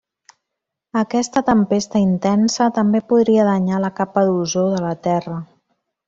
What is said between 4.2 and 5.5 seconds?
d'ozó de la Terra.